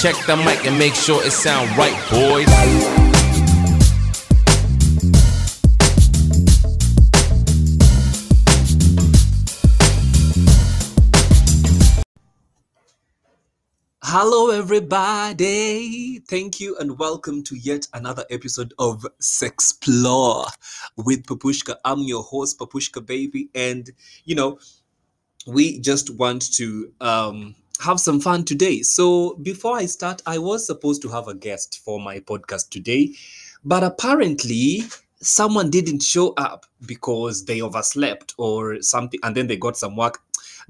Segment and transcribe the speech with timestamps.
[0.00, 2.46] Check the mic and make sure it sound right, boys.
[14.02, 16.20] Hello, everybody.
[16.20, 20.46] Thank you and welcome to yet another episode of Sexplore
[20.96, 21.76] with Papushka.
[21.84, 23.90] I'm your host, Papushka Baby, and
[24.24, 24.60] you know,
[25.46, 28.82] we just want to um, have some fun today.
[28.82, 33.14] So, before I start, I was supposed to have a guest for my podcast today,
[33.64, 34.84] but apparently,
[35.22, 40.20] someone didn't show up because they overslept or something, and then they got some work.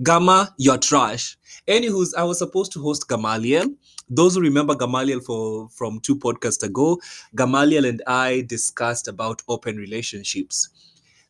[0.02, 1.36] Gamma, you're trash.
[1.68, 3.66] Anywho's, I was supposed to host Gamaliel.
[4.08, 7.00] Those who remember Gamaliel for from two podcasts ago,
[7.36, 10.68] Gamaliel and I discussed about open relationships.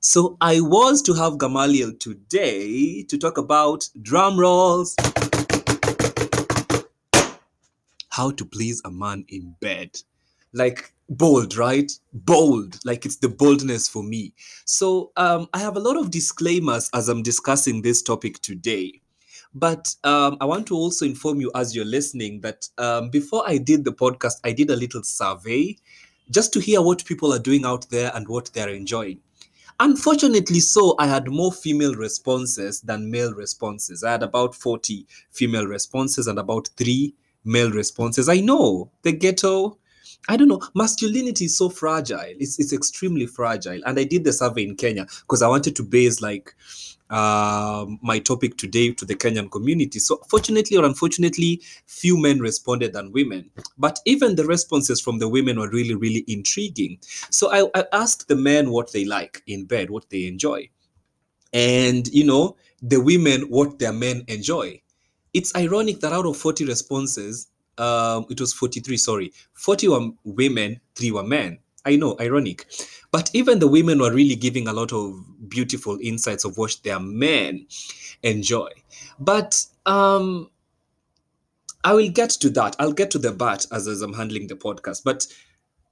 [0.00, 4.96] So I was to have Gamaliel today to talk about drum rolls.
[8.10, 9.98] How to please a man in bed.
[10.52, 11.90] Like bold, right?
[12.12, 12.78] Bold.
[12.84, 14.34] Like it's the boldness for me.
[14.64, 19.00] So um, I have a lot of disclaimers as I'm discussing this topic today.
[19.54, 23.58] But um, I want to also inform you as you're listening that um, before I
[23.58, 25.76] did the podcast, I did a little survey
[26.30, 29.20] just to hear what people are doing out there and what they're enjoying.
[29.80, 34.04] Unfortunately, so I had more female responses than male responses.
[34.04, 38.28] I had about 40 female responses and about three male responses.
[38.28, 39.78] I know the ghetto.
[40.28, 40.60] I don't know.
[40.74, 42.34] Masculinity is so fragile.
[42.38, 43.80] It's it's extremely fragile.
[43.86, 46.54] And I did the survey in Kenya because I wanted to base like
[47.10, 49.98] um, my topic today to the Kenyan community.
[49.98, 53.50] So, fortunately or unfortunately, few men responded than women.
[53.76, 56.98] But even the responses from the women were really, really intriguing.
[57.30, 60.70] So, I, I asked the men what they like in bed, what they enjoy.
[61.52, 64.80] And, you know, the women what their men enjoy.
[65.32, 67.48] It's ironic that out of 40 responses,
[67.78, 71.58] um, it was 43, sorry, 40 were women, three were men.
[71.86, 72.66] I know, ironic.
[73.10, 75.14] But even the women were really giving a lot of
[75.48, 77.66] beautiful insights of what their men
[78.22, 78.68] enjoy.
[79.18, 80.50] But um,
[81.82, 82.76] I will get to that.
[82.78, 85.04] I'll get to the but as, as I'm handling the podcast.
[85.04, 85.26] But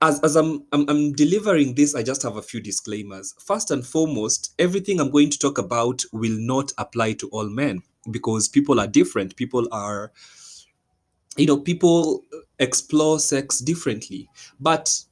[0.00, 3.34] as, as I'm, I'm I'm delivering this, I just have a few disclaimers.
[3.44, 7.82] First and foremost, everything I'm going to talk about will not apply to all men
[8.10, 9.34] because people are different.
[9.36, 10.12] People are,
[11.36, 12.22] you know, people
[12.60, 14.28] explore sex differently.
[14.60, 15.02] But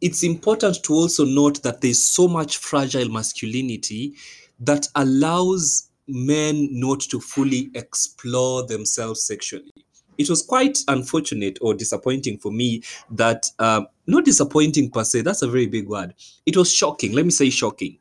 [0.00, 4.14] it's important to also note that there's so much fragile masculinity
[4.60, 9.72] that allows men not to fully explore themselves sexually.
[10.18, 15.42] It was quite unfortunate or disappointing for me that, um, not disappointing per se, that's
[15.42, 16.14] a very big word.
[16.46, 17.98] It was shocking, let me say shocking,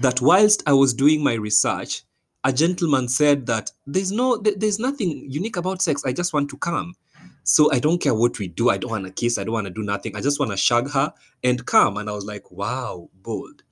[0.00, 2.02] that whilst I was doing my research,
[2.44, 6.02] a gentleman said that there's no, there's nothing unique about sex.
[6.04, 6.94] I just want to come.
[7.42, 8.70] So I don't care what we do.
[8.70, 9.38] I don't want to kiss.
[9.38, 10.14] I don't want to do nothing.
[10.16, 11.12] I just want to shag her
[11.42, 11.96] and come.
[11.96, 13.62] And I was like, wow, bold.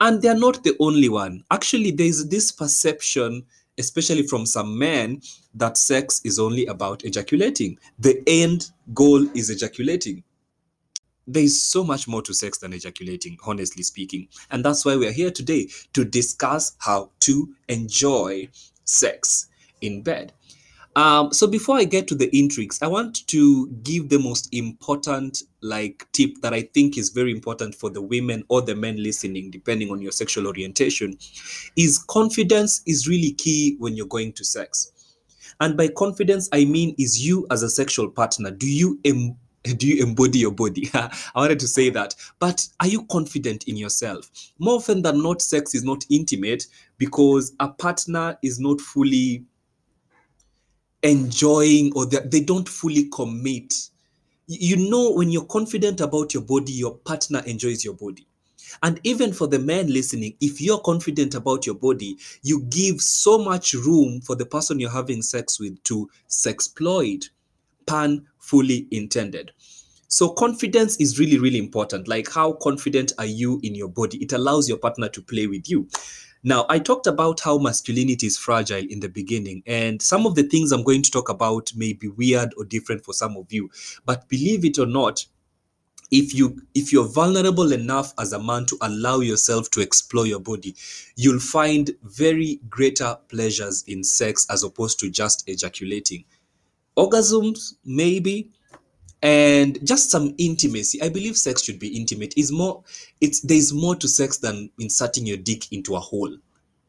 [0.00, 1.44] And they're not the only one.
[1.50, 3.44] Actually, there's this perception,
[3.78, 5.20] especially from some men,
[5.54, 7.78] that sex is only about ejaculating.
[7.98, 10.24] The end goal is ejaculating.
[11.26, 14.28] There's so much more to sex than ejaculating, honestly speaking.
[14.50, 18.48] And that's why we're here today to discuss how to enjoy
[18.84, 19.48] sex
[19.80, 20.32] in bed.
[20.96, 25.42] Um, so before I get to the intrigues, I want to give the most important
[25.60, 29.50] like tip that I think is very important for the women or the men listening,
[29.50, 31.18] depending on your sexual orientation,
[31.76, 34.92] is confidence is really key when you're going to sex.
[35.60, 39.36] And by confidence, I mean is you as a sexual partner, do you em-
[39.76, 40.90] do you embody your body?
[40.94, 42.14] I wanted to say that.
[42.38, 44.30] But are you confident in yourself?
[44.58, 46.66] More often than not, sex is not intimate
[46.98, 49.44] because a partner is not fully
[51.02, 53.74] enjoying or they, don't fully commit.
[54.46, 58.26] You know, when you're confident about your body, your partner enjoys your body.
[58.82, 63.38] And even for the men listening, if you're confident about your body, you give so
[63.38, 67.28] much room for the person you're having sex with to sexploit,
[67.86, 69.52] pan fully intended.
[70.08, 72.06] So confidence is really, really important.
[72.06, 74.18] Like how confident are you in your body?
[74.18, 75.88] It allows your partner to play with you.
[76.46, 80.42] Now, I talked about how masculinity is fragile in the beginning, and some of the
[80.42, 83.70] things I'm going to talk about may be weird or different for some of you.
[84.04, 85.24] But believe it or not,
[86.10, 90.38] if you if you're vulnerable enough as a man to allow yourself to explore your
[90.38, 90.76] body
[91.16, 96.24] you'll find very greater pleasures in sex as opposed to just ejaculating
[96.96, 98.50] orgasms maybe
[99.22, 101.00] and just some intimacy.
[101.02, 102.34] I believe sex should be intimate.
[102.36, 102.84] Is more
[103.20, 106.36] it's there's more to sex than inserting your dick into a hole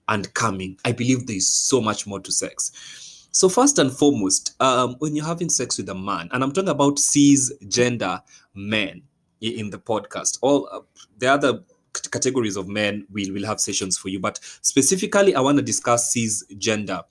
[0.10, 0.78] and coming.
[0.86, 3.28] I believe there's so much more to sex.
[3.32, 6.70] So first and foremost, um, when you're having sex with a man, and I'm talking
[6.70, 8.22] about cisgender
[8.54, 9.02] men
[9.42, 10.80] in the podcast, all uh,
[11.18, 11.64] the other
[12.12, 16.14] categories of men will will have sessions for you, but specifically, I want to discuss
[16.14, 17.04] cisgender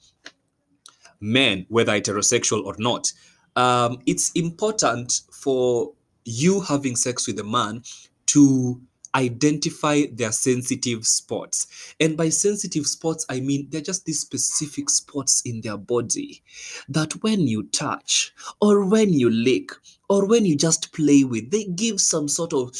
[1.24, 3.12] men, whether heterosexual or not.
[3.56, 5.92] Um, it's important for
[6.24, 7.82] you having sex with a man
[8.26, 8.80] to
[9.14, 11.94] identify their sensitive spots.
[12.00, 16.42] And by sensitive spots, I mean they're just these specific spots in their body
[16.88, 19.70] that when you touch or when you lick
[20.08, 22.74] or when you just play with, they give some sort of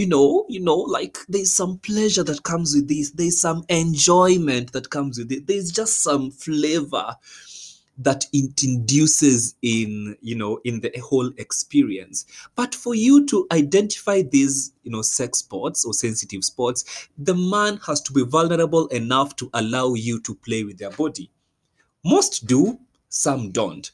[0.00, 4.72] you know, you know, like there's some pleasure that comes with this, there's some enjoyment
[4.72, 7.14] that comes with it, there's just some flavor
[7.98, 12.24] that it induces in you know in the whole experience.
[12.56, 17.76] But for you to identify these you know sex spots or sensitive spots the man
[17.86, 21.30] has to be vulnerable enough to allow you to play with their body.
[22.02, 22.78] Most do
[23.10, 23.90] some don't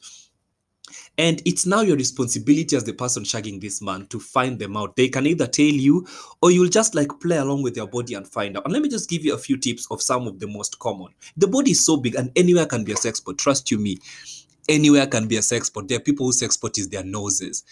[1.17, 4.95] and it's now your responsibility as the person shagging this man to find them out.
[4.95, 6.05] They can either tell you
[6.43, 8.65] or you'll just like play along with your body and find out.
[8.65, 11.07] And let me just give you a few tips of some of the most common.
[11.35, 13.39] The body is so big and anywhere can be a sex spot.
[13.39, 13.97] Trust you me,
[14.69, 15.87] anywhere can be a sex spot.
[15.87, 17.63] There are people whose sex spot is their noses.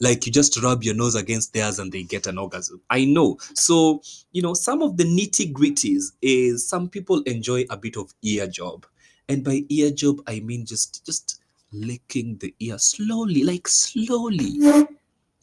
[0.00, 2.80] Like you just rub your nose against theirs and they get an orgasm.
[2.88, 3.36] I know.
[3.54, 4.00] So,
[4.32, 8.46] you know, some of the nitty gritties is some people enjoy a bit of ear
[8.46, 8.86] job.
[9.28, 11.40] And by ear job, I mean just just
[11.74, 14.58] licking the ear slowly, like slowly,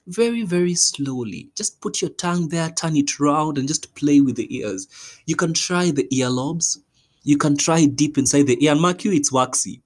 [0.08, 1.50] very, very slowly.
[1.56, 4.88] Just put your tongue there, turn it round, and just play with the ears.
[5.26, 6.78] You can try the earlobes.
[7.24, 8.72] You can try deep inside the ear.
[8.72, 9.82] And mark you, it's waxy.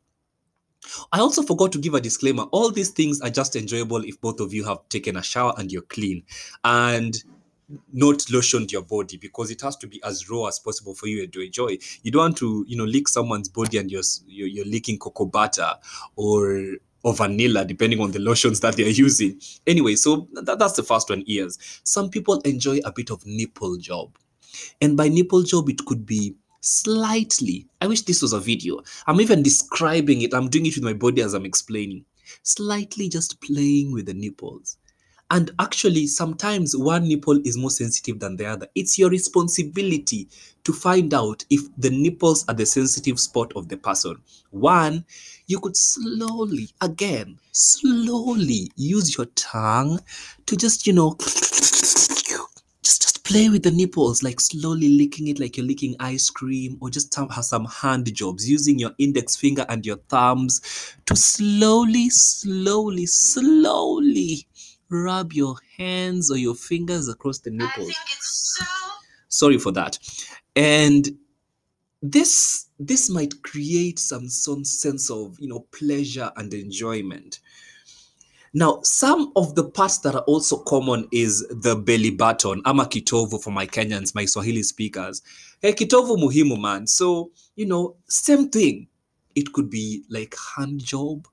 [1.11, 2.43] I also forgot to give a disclaimer.
[2.43, 5.71] All these things are just enjoyable if both of you have taken a shower and
[5.71, 6.23] you're clean.
[6.63, 7.21] And
[7.93, 11.27] not lotioned your body because it has to be as raw as possible for you
[11.27, 11.77] to enjoy.
[12.03, 15.71] You don't want to, you know, lick someone's body and you're you're, licking cocoa butter
[16.15, 19.39] or or vanilla, depending on the lotions that they're using.
[19.67, 21.23] Anyway, so that, that's the first one.
[21.27, 21.59] Ears.
[21.83, 24.17] Some people enjoy a bit of nipple job,
[24.81, 27.67] and by nipple job, it could be slightly.
[27.79, 28.79] I wish this was a video.
[29.05, 30.33] I'm even describing it.
[30.33, 32.05] I'm doing it with my body as I'm explaining.
[32.41, 34.77] Slightly, just playing with the nipples.
[35.31, 38.67] And actually, sometimes one nipple is more sensitive than the other.
[38.75, 40.29] It's your responsibility
[40.63, 44.17] to find out if the nipples are the sensitive spot of the person.
[44.51, 45.03] One,
[45.47, 49.99] you could slowly, again, slowly use your tongue
[50.45, 51.15] to just, you know,
[52.83, 56.77] just just play with the nipples, like slowly licking it like you're licking ice cream,
[56.81, 60.61] or just have some hand jobs using your index finger and your thumbs
[61.07, 64.45] to slowly, slowly, slowly
[64.89, 67.93] rub your hands or your fingers across the nipples.
[69.27, 69.97] Sorry for that.
[70.55, 71.09] And
[72.01, 77.39] this this might create some some sense of you know pleasure and enjoyment.
[78.57, 83.43] Now, some of the parts that are also common is the belly button, ama kitovu
[83.43, 85.21] for my Kenyans, my Swahili speakers.
[85.61, 86.87] Hey, kitovu muhimu man.
[86.87, 88.87] So, you know, same thing.
[89.35, 91.27] It could be like hand job,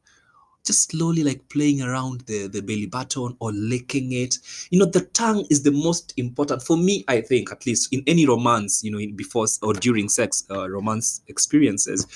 [0.65, 4.39] just slowly like playing around the, the belly button or licking it.
[4.71, 8.03] You know, the tongue is the most important for me, I think, at least in
[8.07, 12.07] any romance, you know, in before or during sex uh, romance experiences.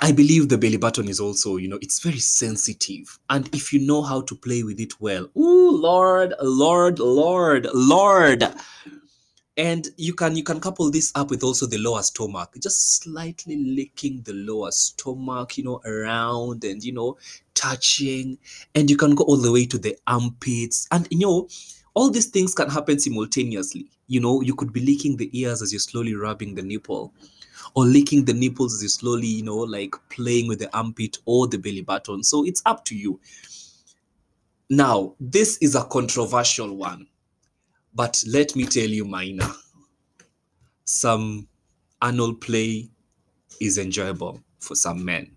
[0.00, 3.18] I believe the belly button is also, you know, it's very sensitive.
[3.30, 8.44] And if you know how to play with it well, ooh, Lord, Lord, Lord, Lord.
[9.58, 13.56] And you can you can couple this up with also the lower stomach, just slightly
[13.56, 17.18] licking the lower stomach, you know, around and you know,
[17.54, 18.38] touching,
[18.76, 21.48] and you can go all the way to the armpits, and you know,
[21.94, 23.90] all these things can happen simultaneously.
[24.06, 27.12] You know, you could be licking the ears as you're slowly rubbing the nipple,
[27.74, 31.48] or licking the nipples as you slowly, you know, like playing with the armpit or
[31.48, 32.22] the belly button.
[32.22, 33.18] So it's up to you.
[34.70, 37.08] Now, this is a controversial one,
[37.98, 39.52] but let me tell you, Maina,
[40.84, 41.48] some
[42.02, 42.88] anal play
[43.60, 45.32] is enjoyable for some men.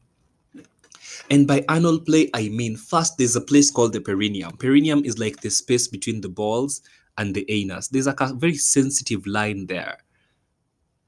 [1.32, 4.58] And by anal play, I mean first there's a place called the perineum.
[4.58, 6.84] Perineum is like the space between the balls
[7.18, 7.88] and the anus.
[7.88, 9.98] There's like a very sensitive line there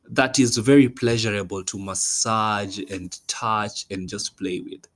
[0.09, 4.87] that is very pleasurable to massage and touch and just play with.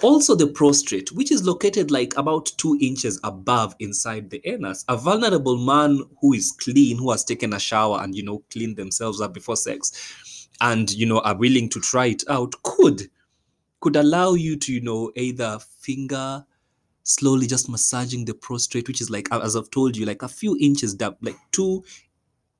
[0.00, 4.84] Also, the prostrate, which is located like about two inches above inside the anus.
[4.88, 8.76] A vulnerable man who is clean, who has taken a shower and, you know, cleaned
[8.76, 13.10] themselves up before sex and, you know, are willing to try it out could
[13.80, 16.44] could allow you to, you know, either finger
[17.04, 20.56] slowly just massaging the prostrate, which is like, as I've told you, like a few
[20.60, 21.82] inches like two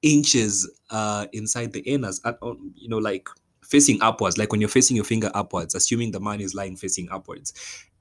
[0.02, 3.28] inches uh, inside the anus, and, um, you know, like
[3.68, 7.08] facing upwards, like when you're facing your finger upwards, assuming the man is lying facing
[7.10, 7.52] upwards.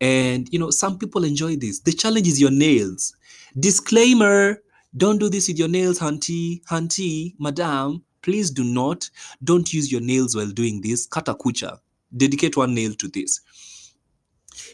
[0.01, 1.81] And you know, some people enjoy this.
[1.81, 3.15] The challenge is your nails.
[3.59, 4.61] Disclaimer:
[4.95, 8.03] Don't do this with your nails, hunty, hunty, madam.
[8.21, 9.09] Please do not.
[9.43, 11.05] Don't use your nails while doing this.
[11.05, 11.79] Cut a kucha.
[12.15, 13.41] Dedicate one nail to this.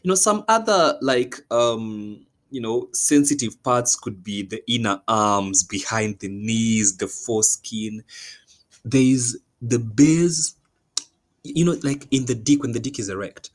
[0.03, 5.63] You know, some other like um you know sensitive parts could be the inner arms
[5.63, 8.03] behind the knees the foreskin
[8.85, 10.55] there is the base
[11.43, 13.51] you know like in the dick when the dick is erect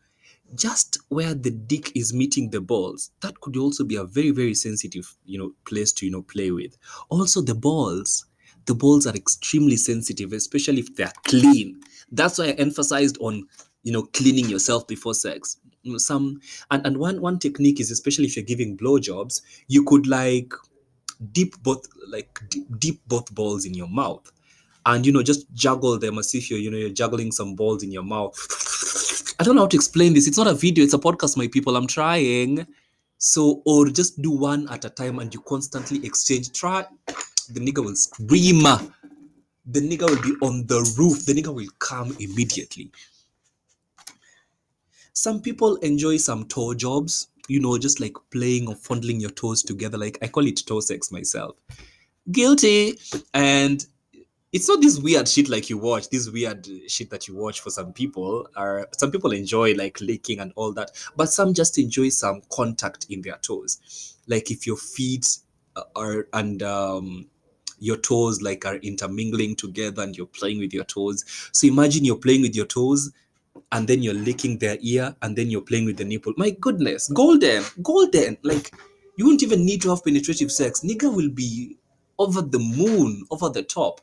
[0.55, 4.55] just where the dick is meeting the balls that could also be a very very
[4.55, 6.77] sensitive you know place to you know play with.
[7.11, 8.27] Also the balls
[8.67, 11.81] the balls are extremely sensitive especially if they're clean.
[12.11, 13.47] That's why i emphasized on
[13.83, 15.59] you know cleaning yourself before sex.
[15.83, 16.41] You know, some
[16.71, 20.53] and, and one one technique is especially if you're giving blowjobs you could like
[21.33, 24.31] dip both like dip, dip both balls in your mouth
[24.89, 27.83] and you know just juggle them as if you're you know you're juggling some balls
[27.83, 28.35] in your mouth.
[29.39, 30.27] I don't know how to explain this.
[30.27, 31.77] It's not a video it's a podcast my people.
[31.77, 32.67] I'm trying.
[33.19, 36.53] So or just do one at a time and you constantly exchange.
[36.53, 36.87] Try.
[37.51, 38.63] The nigga will scream.
[39.67, 41.27] The nigga will be on the roof.
[41.27, 42.91] The nigga will come immediately.
[45.13, 49.63] Some people enjoy some toe jobs you know just like playing or fondling your toes
[49.63, 49.99] together.
[49.99, 51.57] Like i call it toe sex myself.
[52.31, 52.99] Guilty.
[53.35, 53.85] And
[54.53, 57.71] it's not this weird shit like you watch this weird shit that you watch for
[57.71, 62.09] some people are some people enjoy like licking and all that but some just enjoy
[62.09, 64.17] some contact in their toes.
[64.27, 65.27] Like if your feet
[65.95, 67.27] are and um
[67.79, 71.25] your toes like are intermingling together and you're playing with your toes.
[71.53, 73.13] So imagine you're playing with your toes
[73.71, 76.33] and then you're licking their ear and then you're playing with the nipple.
[76.37, 78.39] My goodness golden golden.
[78.43, 78.73] Like
[79.17, 80.81] you won't even need to have penetrative sex.
[80.81, 81.77] Nigga will be
[82.19, 84.01] over the moon over the top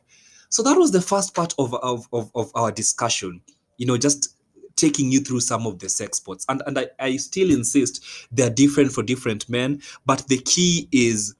[0.56, 3.40] so that was the first part of, of, of, of our discussion
[3.76, 4.36] you know just
[4.76, 8.50] taking you through some of the sex spots and, and I, I still insist they're
[8.50, 11.34] different for different men but the key is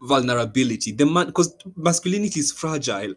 [0.00, 0.92] vulnerability.
[0.92, 3.14] The man because masculinity is fragile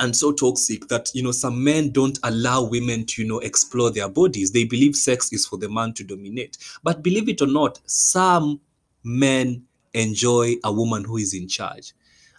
[0.00, 3.90] and so toxic that you know some men don't allow women to you know explore
[3.90, 4.52] their bodies.
[4.52, 6.58] They believe sex is for the man to dominate.
[6.82, 8.60] But believe it or not some
[9.02, 11.92] men enjoy a woman who is in charge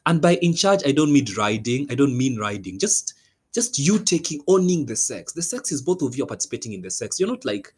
[0.06, 3.16] and by in charge i don't mean riding i don't mean riding just
[3.56, 5.32] just you taking owning the sex.
[5.32, 7.20] The sex is both of you are participating in the sex.
[7.20, 7.74] You're not like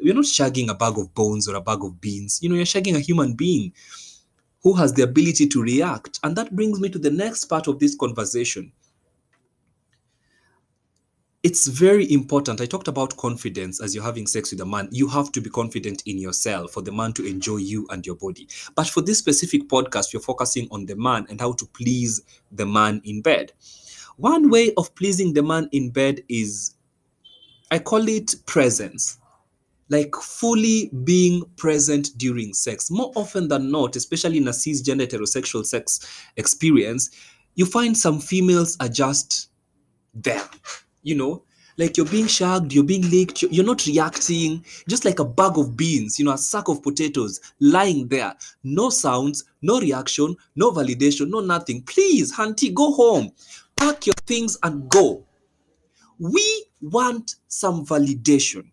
[0.00, 2.40] you're not shagging a bag of bones or a bag of beans.
[2.42, 3.72] You know you're shagging a human being
[4.62, 6.18] who has the ability to react.
[6.22, 8.72] And that brings me to the next part of this conversation
[11.44, 12.62] it's very important.
[12.62, 14.88] I talked about confidence as you're having sex with a man.
[14.90, 18.16] You have to be confident in yourself for the man to enjoy you and your
[18.16, 18.48] body.
[18.74, 22.64] But for this specific podcast, we're focusing on the man and how to please the
[22.64, 23.52] man in bed.
[24.16, 26.76] One way of pleasing the man in bed is,
[27.70, 29.18] I call it presence.
[29.90, 32.90] Like fully being present during sex.
[32.90, 37.10] More often than not, especially in a cisgender heterosexual sex experience,
[37.54, 39.50] you find some females are just
[40.14, 40.42] there
[41.04, 41.42] you know
[41.76, 45.76] like you're being shagged you're being licked you're, not reacting just like a bag of
[45.76, 48.34] beans you know a sack of potatoes lying there.
[48.62, 51.82] No sounds no reaction no validation no nothing.
[51.82, 53.30] Please hunty go home.
[53.76, 55.24] Pack your things and go.
[56.18, 58.70] We want some validation.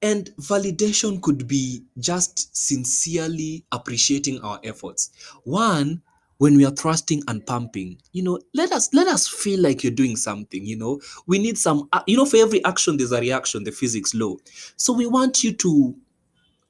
[0.00, 5.10] And validation could be just sincerely appreciating our efforts.
[5.42, 6.02] One
[6.38, 9.92] when we are thrusting and pumping you know let us let us feel like you're
[9.92, 11.00] doing something you know.
[11.26, 14.36] We need some you know for every action there's a reaction the physics law.
[14.76, 15.94] So we want you to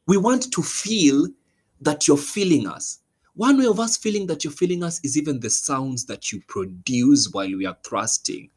[0.06, 1.28] we want to feel
[1.80, 3.00] that you're feeling us.
[3.34, 6.42] One way of us feeling that you're feeling us is even the sounds that you
[6.48, 8.50] produce while we are thrusting.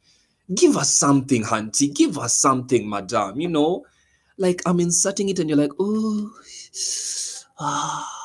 [0.56, 3.86] Give us something hunty give us something madam you know.
[4.38, 6.32] Like i'm inserting it and you're like oh
[7.60, 8.21] ah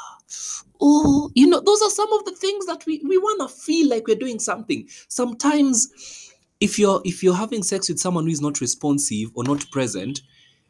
[0.80, 3.88] oh you know those are some of the things that we, we want to feel
[3.88, 4.88] like we're doing something.
[5.09, 9.64] Sometimes if you're if you're having sex with someone who is not responsive or not
[9.71, 10.23] present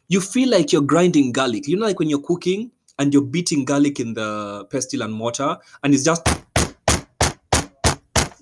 [0.09, 1.67] you feel like you're grinding garlic.
[1.67, 5.57] You know like when you're cooking and you're beating garlic in the pestle and mortar
[5.83, 6.25] and it's just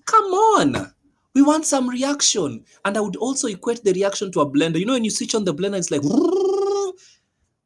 [0.05, 0.93] come on!
[1.35, 2.65] We want some reaction.
[2.85, 4.79] And i would also equate the reaction to a blender.
[4.79, 6.03] You know when you switch on the blender it's like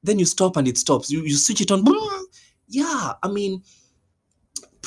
[0.03, 1.11] then you stop and it stops.
[1.11, 1.85] You, you switch it on
[2.69, 3.63] yeah i mean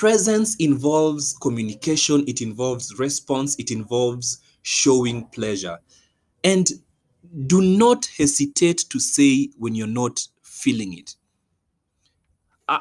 [0.01, 5.77] presence involves communication, it involves response, it involves showing pleasure.
[6.43, 6.67] And
[7.45, 11.15] do not hesitate to say when you're not feeling it.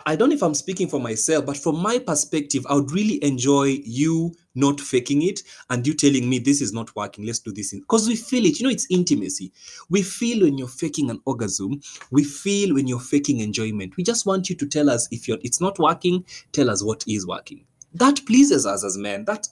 [0.07, 3.23] I, don't know if I'm speaking for myself, but from my perspective, I would really
[3.25, 7.27] enjoy you not faking it and you telling me this is not working.
[7.27, 8.61] Let's do this because we feel it.
[8.61, 9.53] You know, it's intimacy.
[9.89, 11.81] We feel when you're faking an orgasm.
[12.13, 13.97] We feel when you're faking enjoyment.
[13.97, 16.25] We just want you to tell us if you're it's not working.
[16.53, 17.65] Tell us what is working.
[17.95, 19.25] That pleases us as men.
[19.25, 19.49] That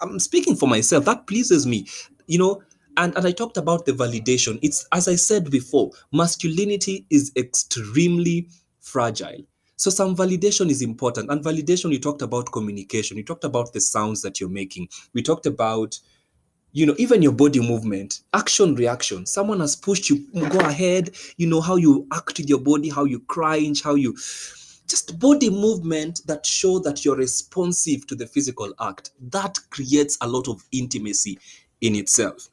[0.00, 1.04] I'm speaking for myself.
[1.04, 1.88] That pleases me.
[2.28, 2.62] You know,
[2.96, 4.60] and, and I talked about the validation.
[4.62, 9.46] It's as I said before, masculinity is extremely fragile.
[9.80, 11.30] So some validation is important.
[11.30, 13.16] And validation, we talked about communication.
[13.16, 14.90] We talked about the sounds that you're making.
[15.14, 15.98] We talked about,
[16.72, 19.24] you know, even your body movement, action, reaction.
[19.24, 21.12] Someone has pushed you, mm, go ahead.
[21.38, 24.14] You know how you act with your body, how you cringe, how you
[24.86, 29.12] just body movement that show that you're responsive to the physical act.
[29.30, 31.38] That creates a lot of intimacy
[31.80, 32.50] in itself.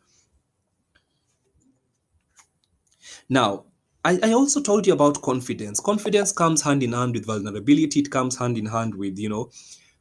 [3.29, 3.65] Now,
[4.08, 5.82] I, I also told you about confidence.
[5.82, 8.00] Confidence comes hand in hand with vulnerability.
[8.00, 9.50] It comes hand in hand with, you know,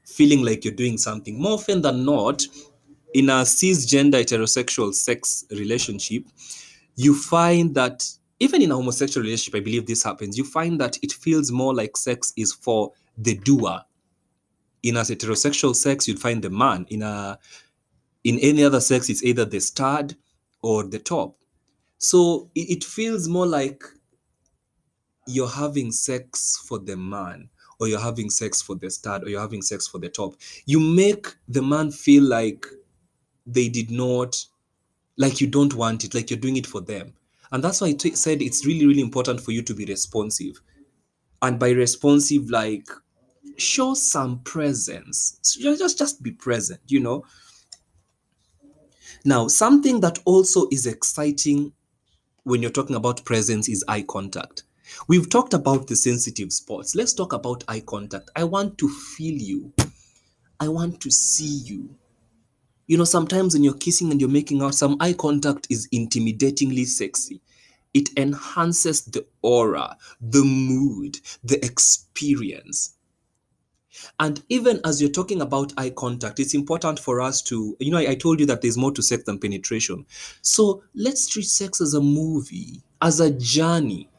[0.05, 1.43] feeling like you're doing something.
[1.43, 2.47] More often than not,
[3.15, 6.23] in a cisgender heterosexual sex relationship,
[6.95, 8.09] you find that
[8.39, 11.75] even in a homosexual relationship, I believe this happens, you find that it feels more
[11.75, 13.81] like sex is for the doer.
[14.85, 16.87] In a heterosexual sex, you'd find the man.
[16.91, 17.41] In a
[18.23, 20.15] in any other sex, it's either the stud
[20.63, 21.37] or the top.
[21.99, 23.83] So it, it feels more like
[25.26, 29.40] you're having sex for the man or you're having sex for the stud or you're
[29.40, 32.66] having sex for the top you make the man feel like
[33.47, 34.45] they did not
[35.16, 37.14] like you don't want it like you're doing it for them.
[37.52, 40.61] And that's why i t- said it's really really important for you to be responsive.
[41.42, 42.88] And by responsive like
[43.56, 45.38] show some presence.
[45.42, 47.25] So just just be present you know?
[49.25, 51.73] Now something that also is exciting
[52.45, 54.64] when you're talking about presence is eye contact
[55.09, 56.95] We've talked about the sensitive spots.
[56.95, 58.31] Let's talk about eye contact.
[58.37, 59.73] I want to feel you.
[60.61, 61.97] I want to see you.
[62.87, 66.87] You know, sometimes when you're kissing and you're making out, some eye contact is intimidatingly
[66.87, 67.41] sexy.
[67.95, 72.97] It enhances the aura, the mood, the experience.
[74.20, 77.99] And even as you're talking about eye contact, it's important for us to, you know,
[77.99, 80.05] I, I, told you that there's more to sex than penetration.
[80.42, 84.11] So let's treat sex as a movie, as a journey.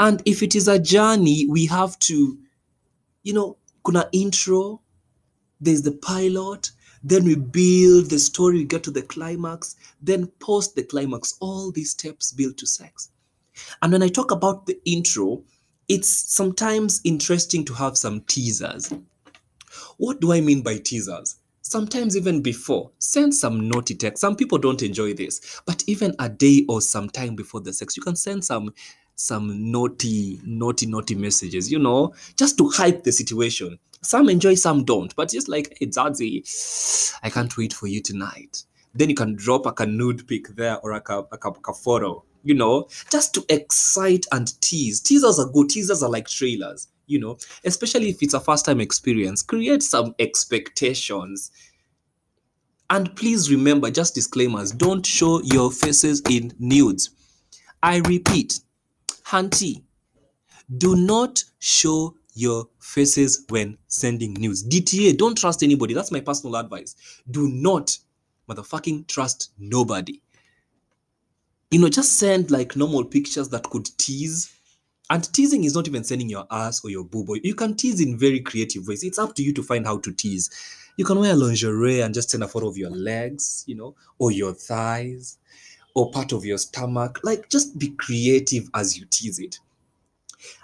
[0.00, 2.38] And if it is a journey, we have to,
[3.22, 4.80] you know, kuna intro,
[5.60, 6.70] there's the pilot,
[7.04, 11.36] then we build the story, we get to the climax, then post the climax.
[11.40, 13.10] All these steps build to sex.
[13.82, 15.44] And when I talk about the intro,
[15.86, 18.90] it's sometimes interesting to have some teasers.
[19.98, 21.36] What do I mean by teasers?
[21.60, 24.22] Sometimes even before, send some naughty text.
[24.22, 27.98] Some people don't enjoy this, but even a day or some time before the sex,
[27.98, 28.72] you can send some
[29.20, 33.78] some naughty, naughty, naughty messages, you know, just to hype the situation.
[34.02, 38.64] Some enjoy, some don't, but just like, hey, Zazie, I can't wait for you tonight.
[38.94, 41.68] Then you can drop like a nude pic there or like a, like a, like
[41.68, 45.00] a photo, you know, just to excite and tease.
[45.00, 45.68] Teasers are good.
[45.68, 49.42] Teasers are like trailers, you know, especially if it's a first time experience.
[49.42, 51.50] Create some expectations.
[52.88, 57.10] And please remember, just disclaimers don't show your faces in nudes.
[57.82, 58.60] I repeat,
[59.30, 59.84] Hunty,
[60.76, 64.66] do not show your faces when sending news.
[64.66, 65.94] DTA, don't trust anybody.
[65.94, 66.96] That's my personal advice.
[67.30, 67.96] Do not
[68.48, 70.20] motherfucking trust nobody.
[71.70, 74.52] You know, just send like normal pictures that could tease.
[75.10, 77.28] And teasing is not even sending your ass or your boob.
[77.44, 79.04] You can tease in very creative ways.
[79.04, 80.50] It's up to you to find how to tease.
[80.96, 84.32] You can wear lingerie and just send a photo of your legs, you know, or
[84.32, 85.38] your thighs
[85.94, 87.20] or part of your stomach.
[87.22, 89.58] Like, just be creative as you tease it.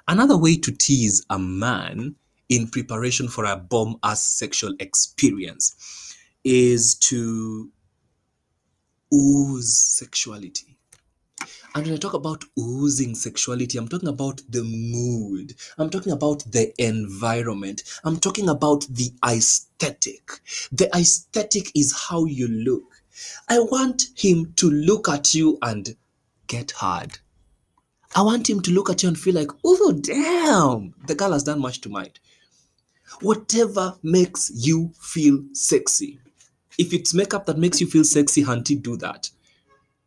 [0.08, 2.14] Another way to tease a man
[2.48, 7.70] in preparation for a bomb ass sexual experience is to
[9.12, 10.76] ooze sexuality.
[11.74, 15.54] And when I talk about oozing sexuality, I'm talking about the mood.
[15.76, 17.82] I'm talking about the environment.
[18.04, 20.40] I'm talking about the aesthetic.
[20.72, 22.95] The aesthetic is how you look.
[23.48, 25.96] I want him to look at you and
[26.46, 27.18] get hard.
[28.14, 31.42] I want him to look at you and feel like, oh, damn, the girl has
[31.42, 32.18] done much to mind.
[33.20, 36.18] Whatever makes you feel sexy.
[36.78, 39.30] If it's makeup that makes you feel sexy, Hunty, do that.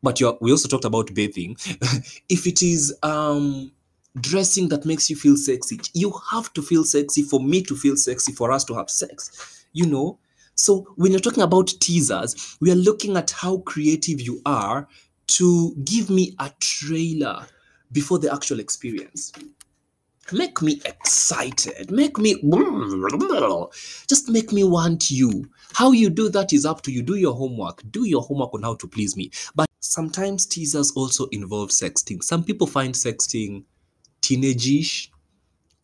[0.02, 1.58] But we also talked about bathing.
[2.30, 3.72] if it is um,
[4.20, 7.98] dressing that makes you feel sexy, you have to feel sexy for me to feel
[7.98, 9.66] sexy, for us to have sex.
[9.74, 10.18] You know,
[10.60, 14.90] so when you're talking about teasers, we are looking at how creative you are
[15.28, 17.48] to give me a trailer
[17.94, 19.32] before the actual experience.
[20.34, 21.92] Make me excited.
[21.92, 22.36] Make me
[24.06, 25.50] just make me want you.
[25.76, 27.04] How you do that is up to you.
[27.04, 27.82] Do your homework.
[27.90, 29.32] Do your homework on how to please me.
[29.56, 32.22] But sometimes teasers also involve sexting.
[32.22, 33.64] Some people find sexting
[34.22, 35.08] teenageish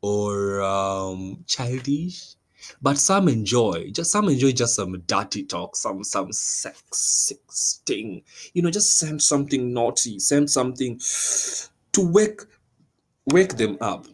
[0.01, 2.35] or um, childish
[2.81, 8.21] but some enjoy just some enjoy just some dirty talk some some sex thing
[8.53, 10.99] you know just send something naughty send something
[11.91, 12.41] to wake
[13.27, 14.05] wake them up.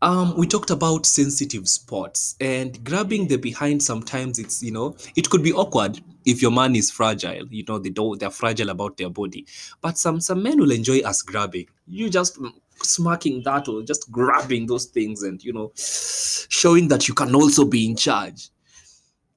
[0.00, 5.30] Um we talked about sensitive spots and grabbing the behind sometimes it's you know it
[5.30, 8.96] could be awkward if your man is fragile you know they don't they're fragile about
[8.96, 9.46] their body.
[9.80, 11.66] But some some men will enjoy us grabbing.
[11.86, 12.38] You just
[12.82, 17.64] smacking that or just grabbing those things and you know showing that you can also
[17.64, 18.48] be in charge.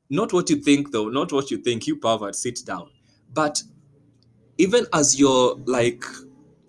[0.09, 1.09] Not what you think though.
[1.09, 2.35] Not what you think you pervert.
[2.35, 2.89] Sit down.
[3.33, 3.61] But
[4.57, 6.03] even as you're like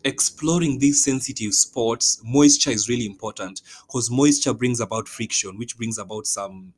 [0.05, 5.98] exploring these sensitive spots moisture is really important because moisture brings about friction which brings
[5.98, 6.72] about some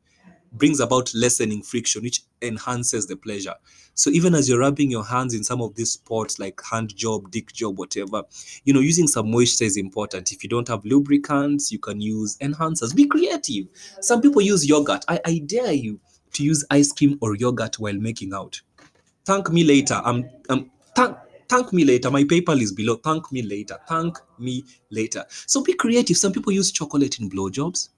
[0.52, 3.54] brings about lessening friction which enhances the pleasure.
[3.94, 7.30] So even as you're rubbing your hands in some of these spots like hand job
[7.30, 8.22] dick job whatever
[8.64, 10.32] you know using some moisture is important.
[10.32, 12.94] If you don't have lubricants you can use enhancers.
[12.94, 13.66] Be creative.
[14.00, 15.04] Some people use yogurt.
[15.08, 16.00] I, I dare you
[16.34, 18.60] to use ice cream or yogurt while making out.
[19.24, 20.00] Thank me later.
[20.04, 21.16] I'm, I'm thank,
[21.48, 22.10] thank me later.
[22.10, 22.96] My paypal is below.
[22.96, 23.78] Thank me later.
[23.88, 25.24] Thank me later.
[25.28, 26.16] So be creative.
[26.16, 27.90] Some people use chocolate in blowjobs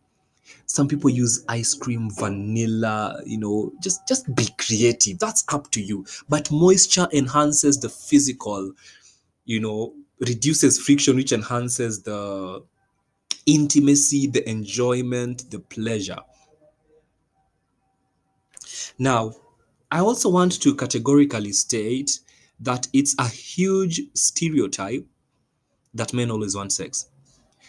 [0.66, 5.18] some people use ice cream vanilla you know just just be creative.
[5.18, 6.04] That's up to you.
[6.28, 8.72] But moisture enhances the physical
[9.44, 12.62] you know reduces friction which enhances the
[13.46, 16.20] intimacy the enjoyment the pleasure.
[18.98, 19.32] Now
[19.92, 22.20] i also want to categorically state
[22.60, 25.04] that it's a huge stereotype
[25.94, 27.06] that men always want sex.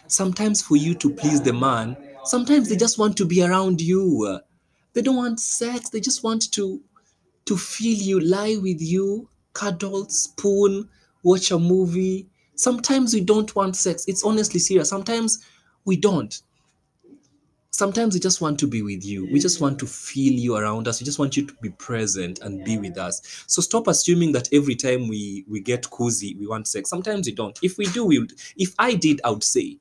[0.07, 4.39] Sometimes for you to please the man sometimes they just want to be around you.
[4.93, 5.89] They don't want sex.
[5.89, 6.81] They just want to
[7.45, 10.89] to feel you lie with you cuddle spoon
[11.23, 12.27] watch a movie.
[12.55, 14.05] Sometimes we don't want sex.
[14.07, 14.89] It's honestly serious.
[14.89, 15.43] Sometimes
[15.85, 16.41] we don't.
[17.73, 19.29] Sometimes we just want to be with you.
[19.31, 20.99] We just want to feel you around us.
[20.99, 23.21] We just want you to be present and be with us.
[23.47, 26.89] So stop assuming that every time we we get cozy we want sex.
[26.89, 27.57] Sometimes we don't.
[27.63, 29.77] If we do we would if i did i would say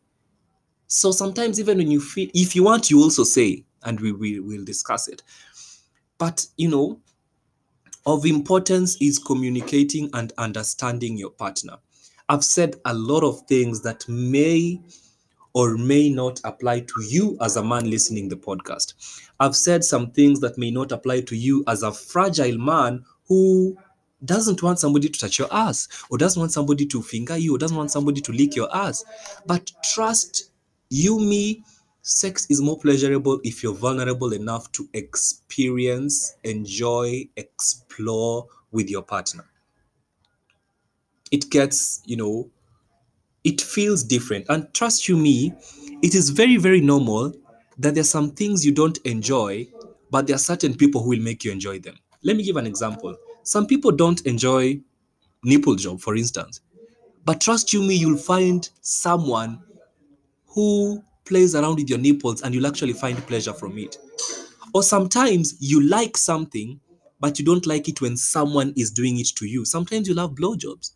[0.92, 4.42] so sometimes even when you feel if you want you also say and we will
[4.42, 5.22] we'll discuss it.
[6.18, 7.00] But you know
[8.06, 11.76] of importance is communicating and understanding your partner.
[12.28, 14.80] I've said a lot of things that may
[15.52, 18.94] or may not apply to you as a man listening the podcast.
[19.38, 23.76] I've said some things that may not apply to you as a fragile man who
[24.24, 27.58] doesn't want somebody to touch your ass or doesn't want somebody to finger you or
[27.58, 29.04] doesn't want somebody to lick your ass.
[29.46, 30.49] But trust
[30.90, 31.64] you me
[32.02, 39.44] sex is more pleasurable if you're vulnerable enough to experience enjoy explore with your partner.
[41.30, 42.50] It gets you know
[43.44, 44.46] it feels different.
[44.48, 45.54] And trust you me
[46.02, 47.34] it is very very normal
[47.78, 49.68] that there's some things you don't enjoy
[50.10, 51.96] but there are certain people who will make you enjoy them.
[52.22, 53.16] Let me give an example.
[53.44, 54.80] Some people don't enjoy
[55.44, 56.60] nipple job for instance.
[57.24, 59.62] But trust you me you'll find someone
[60.50, 63.98] who plays around with your nipples and you'll actually find pleasure from it.
[64.74, 66.80] Or sometimes you like something,
[67.18, 69.64] but you don't like it when someone is doing it to you.
[69.64, 70.92] Sometimes you love blowjobs,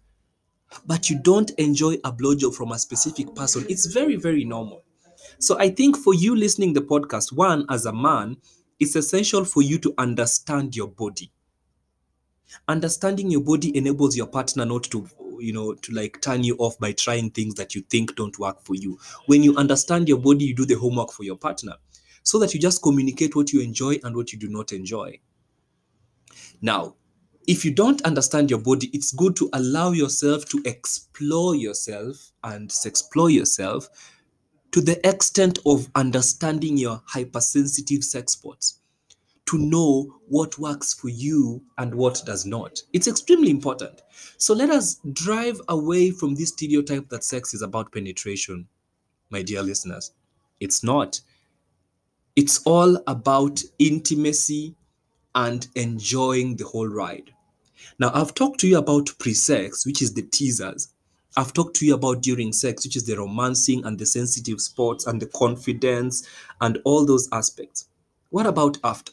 [0.87, 3.64] but you don't enjoy a blowjob from a specific person.
[3.69, 4.83] It's very, very normal.
[5.38, 8.37] So I think for you listening the podcast, one, as a man,
[8.81, 11.31] it's essential for you to understand your body.
[12.69, 15.09] Understanding your body enables your partner not to
[15.44, 18.61] you know to like turn you off by trying things that you think don't work
[18.62, 18.98] for you.
[19.26, 21.74] When you understand your body you do the homework for your partner
[22.22, 25.18] so that you just communicate what you enjoy and what you do not enjoy.
[26.61, 26.96] Now
[27.46, 32.74] if you don't understand your body it's good to allow yourself to explore yourself and
[32.85, 33.88] explore yourself
[34.72, 38.80] to the extent of understanding your hypersensitive sex spots
[39.46, 42.80] to know what works for you and what does not.
[42.92, 44.02] It's extremely important.
[44.38, 48.66] So let us drive away from this stereotype that sex is about penetration,
[49.30, 50.12] my dear listeners.
[50.61, 51.20] It's not.
[52.37, 54.74] It's all about intimacy
[55.35, 57.30] and enjoying the whole ride.
[57.98, 60.88] Now, I've talked to you about pre sex, which is the teasers.
[61.37, 65.07] I've talked to you about during sex, which is the romancing and the sensitive spots
[65.07, 66.26] and the confidence
[66.61, 67.88] and all those aspects.
[68.30, 69.12] What about after?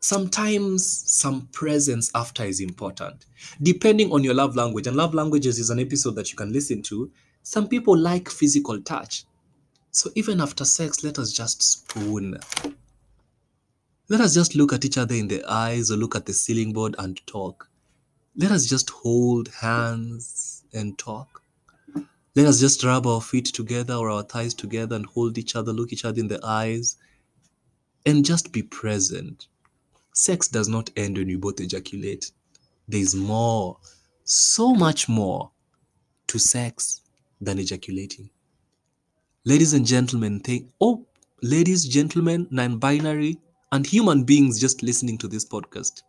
[0.00, 3.26] Sometimes some presence after is important.
[3.62, 6.82] Depending on your love language and love languages is an episode that you can listen
[6.82, 7.10] to
[7.42, 9.24] some people like physical touch.
[9.90, 12.38] So even after sex let us just spoon.
[14.08, 16.72] Let us just look at each other in the eyes or look at the ceiling
[16.72, 17.68] board and talk.
[18.36, 21.42] Let us just hold hands and talk.
[22.34, 25.72] Let us just rub our feet together or our thighs together and hold each other
[25.72, 26.96] look each other in the eyes
[28.06, 29.48] and just be present
[30.18, 32.32] sex does not end when you both ejaculate.
[32.88, 33.78] There's more,
[34.24, 35.52] so much more
[36.26, 37.02] to sex
[37.40, 38.28] than ejaculating.
[39.44, 41.06] Ladies and gentlemen, think oh,
[41.40, 43.38] ladies, gentlemen, non-binary,
[43.70, 46.02] and human beings just listening to this podcast.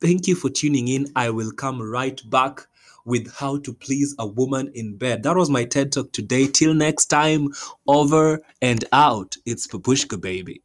[0.00, 1.06] Thank you for tuning in.
[1.16, 2.60] I will come right back
[3.04, 5.24] with how to please a woman in bed.
[5.24, 6.46] That was my TED Talk today.
[6.46, 7.48] Till next time,
[7.88, 9.36] over and out.
[9.44, 10.62] It's Papushka, baby.